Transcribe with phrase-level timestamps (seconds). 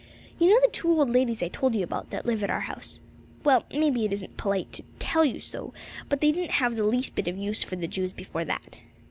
[0.39, 2.99] You know the two old ladies I told you about, that live at our house.
[3.43, 5.75] Well, may be it isn't polite to tell you so,
[6.09, 8.79] but they didn't have the least bit of use for the Jews before that.